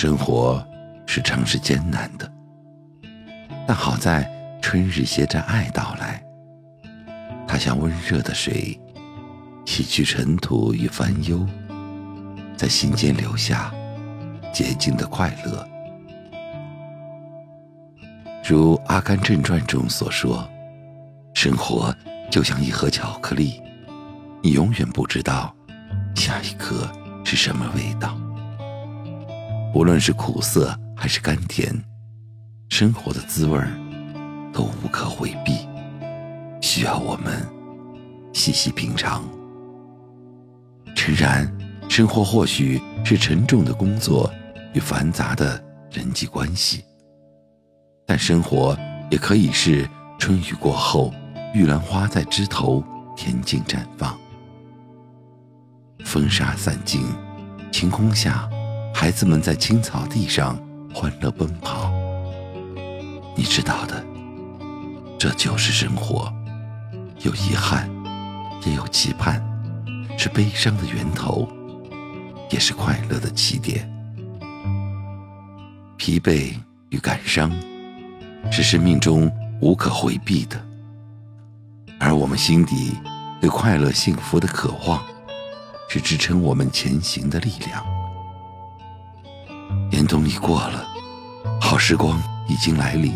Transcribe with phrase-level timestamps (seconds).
[0.00, 0.66] 生活
[1.06, 2.26] 是常是艰难的，
[3.66, 4.26] 但好在
[4.62, 6.24] 春日携着爱到来，
[7.46, 8.80] 它像温热的水，
[9.66, 11.46] 洗去尘土与烦忧，
[12.56, 13.70] 在心间留下
[14.54, 15.68] 洁净的快乐。
[18.42, 20.48] 如《阿甘正传》中所说，
[21.34, 21.94] 生活
[22.30, 23.60] 就像一盒巧克力，
[24.42, 25.54] 你永远不知道
[26.14, 26.90] 下一颗
[27.22, 28.18] 是什么味道。
[29.72, 31.72] 无论是苦涩还是甘甜，
[32.70, 33.58] 生活的滋味
[34.52, 35.68] 都无可回避，
[36.60, 37.46] 需要我们
[38.32, 39.22] 细细品尝。
[40.96, 41.48] 诚然，
[41.88, 44.30] 生活或许是沉重的工作
[44.74, 45.62] 与繁杂的
[45.92, 46.84] 人际关系，
[48.06, 48.76] 但生活
[49.08, 51.14] 也可以是春雨过后，
[51.54, 52.82] 玉兰花在枝头
[53.16, 54.18] 恬静绽放，
[56.04, 57.02] 风沙散尽，
[57.70, 58.50] 晴空下。
[59.00, 60.60] 孩子们在青草地上
[60.92, 61.90] 欢乐奔跑，
[63.34, 64.04] 你知道的，
[65.18, 66.30] 这就是生活，
[67.20, 67.88] 有遗憾，
[68.66, 69.42] 也有期盼，
[70.18, 71.48] 是悲伤的源头，
[72.50, 73.90] 也是快乐的起点。
[75.96, 76.52] 疲惫
[76.90, 77.50] 与感伤，
[78.52, 80.62] 是生命中无可回避的，
[81.98, 82.98] 而我们心底
[83.40, 85.02] 对快乐幸福的渴望，
[85.88, 87.82] 是支撑我们前行的力量。
[90.00, 90.88] 严冬已过了，
[91.60, 93.12] 好时光已经来临。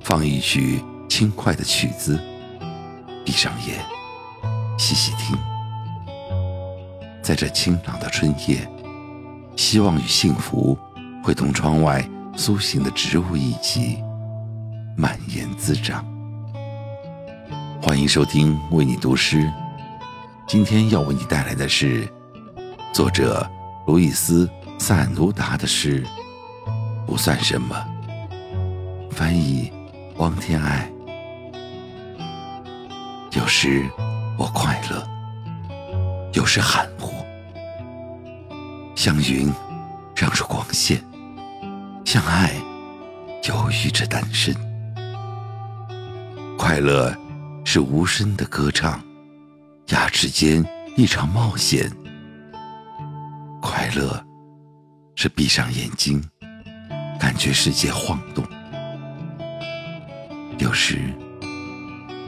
[0.00, 2.18] 放一曲轻快的曲子，
[3.26, 3.78] 闭上眼，
[4.78, 5.36] 细细听。
[7.20, 8.66] 在这清朗的春夜，
[9.54, 10.78] 希望与幸福
[11.22, 12.02] 会同窗外
[12.34, 14.02] 苏醒的植物一起
[14.96, 16.02] 蔓延滋长。
[17.82, 19.46] 欢迎收听为你读诗，
[20.46, 22.10] 今天要为你带来的是
[22.94, 23.46] 作者
[23.86, 24.48] 路易斯。
[24.80, 26.02] 萨努达的诗
[27.06, 27.76] 不算什么。
[29.10, 29.70] 翻译：
[30.16, 30.90] 汪天爱。
[33.32, 33.86] 有时
[34.38, 35.06] 我快乐，
[36.32, 37.12] 有时含糊，
[38.96, 39.52] 像云
[40.16, 41.04] 让出光线，
[42.06, 42.50] 像爱
[43.46, 44.54] 犹豫着单身。
[46.56, 47.14] 快乐
[47.66, 48.98] 是无声的歌唱，
[49.88, 50.64] 牙齿间
[50.96, 51.92] 一场冒险。
[53.60, 54.24] 快乐。
[55.22, 56.18] 是闭上眼睛，
[57.20, 58.42] 感觉世界晃动。
[60.58, 60.96] 有时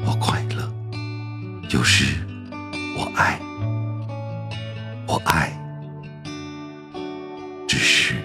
[0.04, 0.70] 我快乐，
[1.70, 2.22] 有时
[2.98, 3.40] 我爱，
[5.08, 5.58] 我爱，
[7.66, 8.16] 只是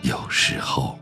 [0.00, 0.98] 有时候。